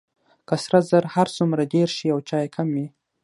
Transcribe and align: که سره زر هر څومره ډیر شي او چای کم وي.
که 0.47 0.55
سره 0.63 0.79
زر 0.89 1.03
هر 1.15 1.27
څومره 1.37 1.63
ډیر 1.73 1.89
شي 1.97 2.07
او 2.13 2.19
چای 2.29 2.45
کم 2.55 2.67
وي. 2.75 2.87